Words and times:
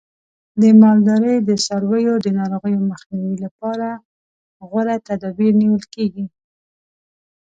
د 0.61 0.63
مالدارۍ 0.81 1.35
د 1.49 1.49
څارویو 1.65 2.15
د 2.25 2.27
ناروغیو 2.39 2.87
مخنیوي 2.91 3.35
لپاره 3.45 3.87
غوره 4.67 4.95
تدابیر 5.07 5.51
نیول 5.61 5.83
کېږي. 5.93 6.25